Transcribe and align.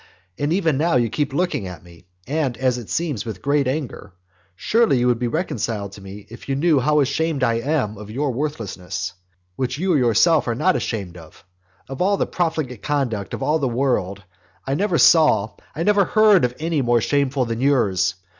And 0.39 0.51
even 0.51 0.79
now 0.79 0.95
you 0.95 1.09
keep 1.11 1.31
looking 1.31 1.67
at 1.67 1.83
me; 1.83 2.07
and, 2.25 2.57
as 2.57 2.79
it 2.79 2.89
seems, 2.89 3.23
with 3.23 3.43
great 3.43 3.67
anger. 3.67 4.13
Surely 4.55 4.97
you 4.97 5.05
would 5.05 5.19
be 5.19 5.27
reconciled 5.27 5.91
to 5.91 6.01
me 6.01 6.25
if 6.31 6.49
you 6.49 6.55
knew 6.55 6.79
how 6.79 7.01
ashamed 7.01 7.43
I 7.43 7.59
am 7.59 7.99
of 7.99 8.09
your 8.09 8.31
worthlessness, 8.31 9.13
which 9.57 9.77
you 9.77 9.93
yourself 9.95 10.47
are 10.47 10.55
not 10.55 10.75
ashamed 10.75 11.17
of. 11.17 11.43
Of 11.87 12.01
all 12.01 12.17
the 12.17 12.25
profligate 12.25 12.81
conduct 12.81 13.35
of 13.35 13.43
all 13.43 13.59
the 13.59 13.67
world, 13.69 14.23
I 14.65 14.73
never 14.73 14.97
saw, 14.97 15.49
I 15.75 15.83
never 15.83 16.03
heard 16.05 16.45
of 16.45 16.55
any 16.59 16.81
more 16.81 16.99
shameful 16.99 17.45
than 17.45 17.61
yours. 17.61 18.15